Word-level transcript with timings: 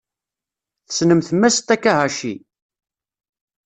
Tessnemt 0.87 1.27
Mass 1.39 1.57
Takahashi? 1.67 2.33